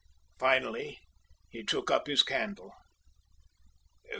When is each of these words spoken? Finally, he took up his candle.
Finally, 0.39 0.97
he 1.47 1.61
took 1.61 1.91
up 1.91 2.07
his 2.07 2.23
candle. 2.23 2.73